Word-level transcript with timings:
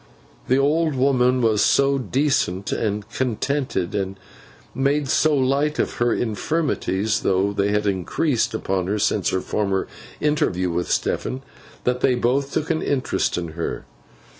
The 0.47 0.57
old 0.57 0.95
woman 0.95 1.43
was 1.43 1.63
so 1.63 1.99
decent 1.99 2.71
and 2.71 3.07
contented, 3.11 3.93
and 3.93 4.17
made 4.73 5.07
so 5.07 5.35
light 5.35 5.77
of 5.77 5.97
her 6.01 6.11
infirmities, 6.11 7.19
though 7.19 7.53
they 7.53 7.69
had 7.69 7.85
increased 7.85 8.55
upon 8.55 8.87
her 8.87 8.97
since 8.97 9.29
her 9.29 9.41
former 9.41 9.87
interview 10.19 10.71
with 10.71 10.89
Stephen, 10.89 11.43
that 11.83 12.01
they 12.01 12.15
both 12.15 12.51
took 12.51 12.71
an 12.71 12.81
interest 12.81 13.37
in 13.37 13.49
her. 13.49 13.85